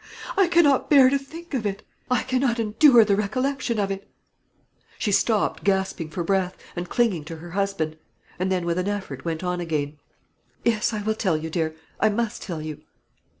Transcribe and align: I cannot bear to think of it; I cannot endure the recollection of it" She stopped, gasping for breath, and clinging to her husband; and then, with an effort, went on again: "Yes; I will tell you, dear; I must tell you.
I 0.35 0.47
cannot 0.47 0.89
bear 0.89 1.11
to 1.11 1.19
think 1.19 1.53
of 1.53 1.63
it; 1.63 1.83
I 2.09 2.23
cannot 2.23 2.57
endure 2.59 3.05
the 3.05 3.15
recollection 3.15 3.77
of 3.77 3.91
it" 3.91 4.09
She 4.97 5.11
stopped, 5.11 5.63
gasping 5.63 6.09
for 6.09 6.23
breath, 6.23 6.57
and 6.75 6.89
clinging 6.89 7.23
to 7.25 7.35
her 7.35 7.51
husband; 7.51 7.97
and 8.39 8.51
then, 8.51 8.65
with 8.65 8.79
an 8.79 8.87
effort, 8.87 9.23
went 9.25 9.43
on 9.43 9.59
again: 9.59 9.99
"Yes; 10.65 10.91
I 10.91 11.03
will 11.03 11.13
tell 11.13 11.37
you, 11.37 11.51
dear; 11.51 11.75
I 11.99 12.09
must 12.09 12.41
tell 12.41 12.63
you. 12.63 12.81